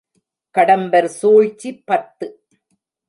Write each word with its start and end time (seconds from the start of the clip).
கடம்பர் 0.55 1.09
சூழ்ச்சி 1.19 1.71
பத்து. 1.85 2.27